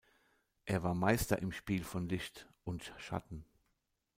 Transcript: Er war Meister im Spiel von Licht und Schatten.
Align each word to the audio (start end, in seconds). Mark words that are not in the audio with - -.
Er 0.65 0.81
war 0.81 0.95
Meister 0.95 1.37
im 1.43 1.51
Spiel 1.51 1.83
von 1.83 2.09
Licht 2.09 2.49
und 2.63 2.91
Schatten. 2.97 3.45